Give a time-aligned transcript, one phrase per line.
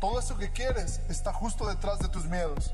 [0.00, 2.72] Todo eso que quieres está justo detrás de tus miedos.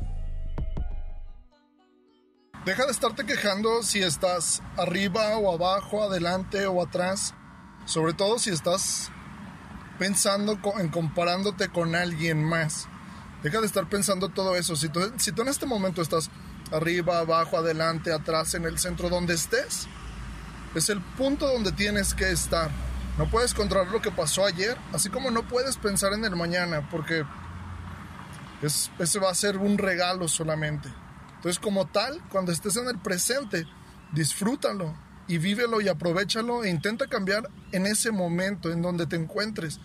[2.64, 7.34] Deja de estarte quejando si estás arriba o abajo, adelante o atrás.
[7.84, 9.10] Sobre todo si estás
[9.98, 12.88] pensando en comparándote con alguien más.
[13.42, 14.76] Deja de estar pensando todo eso.
[14.76, 16.30] Si tú, si tú en este momento estás
[16.72, 19.86] arriba, abajo, adelante, atrás, en el centro, donde estés,
[20.74, 22.70] es el punto donde tienes que estar.
[23.18, 26.88] No puedes controlar lo que pasó ayer, así como no puedes pensar en el mañana,
[26.90, 27.24] porque
[28.62, 30.88] es, ese va a ser un regalo solamente.
[31.36, 33.66] Entonces, como tal, cuando estés en el presente,
[34.12, 34.94] disfrútalo
[35.28, 39.80] y vívelo y aprovechalo e intenta cambiar en ese momento en donde te encuentres.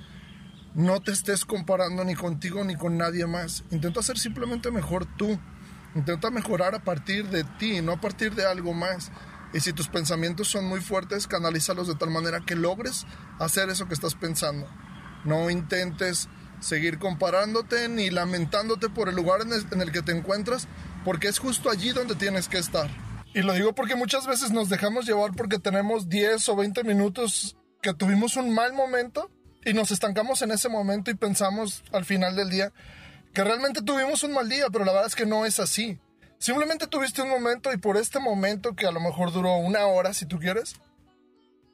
[0.73, 3.63] No te estés comparando ni contigo ni con nadie más.
[3.71, 5.39] Intenta ser simplemente mejor tú.
[5.95, 9.11] Intenta mejorar a partir de ti, no a partir de algo más.
[9.53, 13.05] Y si tus pensamientos son muy fuertes, canalízalos de tal manera que logres
[13.39, 14.67] hacer eso que estás pensando.
[15.25, 16.29] No intentes
[16.61, 20.67] seguir comparándote ni lamentándote por el lugar en el, que te encuentras,
[21.03, 22.89] porque es justo allí donde tienes que estar.
[23.33, 27.57] Y lo digo porque muchas veces nos dejamos llevar porque tenemos 10 o 20 minutos
[27.81, 29.31] que tuvimos un mal momento
[29.65, 32.71] y nos estancamos en ese momento y pensamos al final del día
[33.33, 35.99] que realmente tuvimos un mal día, pero la verdad es que no es así.
[36.41, 40.11] Simplemente tuviste un momento y por este momento que a lo mejor duró una hora
[40.11, 40.73] si tú quieres,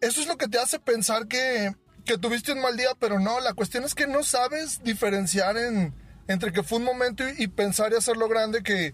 [0.01, 1.73] eso es lo que te hace pensar que,
[2.03, 5.95] que tuviste un mal día, pero no, la cuestión es que no sabes diferenciar en,
[6.27, 8.93] entre que fue un momento y, y pensar y hacerlo grande que,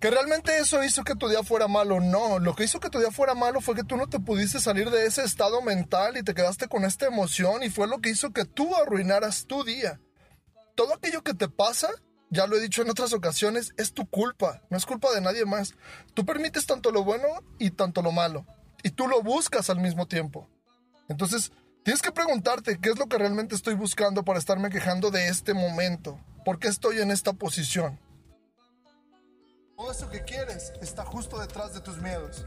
[0.00, 2.00] que realmente eso hizo que tu día fuera malo.
[2.00, 4.58] No, lo que hizo que tu día fuera malo fue que tú no te pudiste
[4.58, 8.10] salir de ese estado mental y te quedaste con esta emoción y fue lo que
[8.10, 10.00] hizo que tú arruinaras tu día.
[10.74, 11.90] Todo aquello que te pasa,
[12.30, 15.44] ya lo he dicho en otras ocasiones, es tu culpa, no es culpa de nadie
[15.44, 15.74] más.
[16.14, 17.26] Tú permites tanto lo bueno
[17.58, 18.46] y tanto lo malo.
[18.82, 20.48] Y tú lo buscas al mismo tiempo.
[21.08, 21.50] Entonces,
[21.82, 25.54] tienes que preguntarte qué es lo que realmente estoy buscando para estarme quejando de este
[25.54, 26.20] momento.
[26.44, 27.98] ¿Por qué estoy en esta posición?
[29.76, 32.46] Todo eso que quieres está justo detrás de tus miedos.